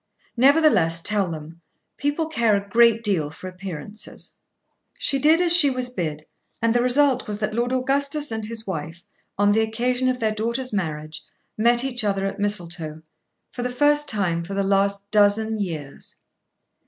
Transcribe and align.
"Nevertheless 0.35 0.99
tell 0.99 1.29
them. 1.29 1.61
People 1.97 2.25
care 2.25 2.55
a 2.55 2.67
great 2.67 3.03
deal 3.03 3.29
for 3.29 3.47
appearances." 3.47 4.35
She 4.97 5.19
did 5.19 5.39
as 5.39 5.55
she 5.55 5.69
was 5.69 5.91
bid, 5.91 6.25
and 6.59 6.73
the 6.73 6.81
result 6.81 7.27
was 7.27 7.37
that 7.37 7.53
Lord 7.53 7.71
Augustus 7.71 8.31
and 8.31 8.43
his 8.43 8.65
wife, 8.65 9.03
on 9.37 9.51
the 9.51 9.61
occasion 9.61 10.09
of 10.09 10.19
their 10.19 10.31
daughter's 10.33 10.73
marriage, 10.73 11.21
met 11.55 11.83
each 11.83 12.03
other 12.03 12.25
at 12.25 12.39
Mistletoe, 12.39 13.03
for 13.51 13.61
the 13.61 13.69
first 13.69 14.09
time 14.09 14.43
for 14.43 14.55
the 14.55 14.63
last 14.63 15.11
dozen 15.11 15.59
years. 15.59 16.19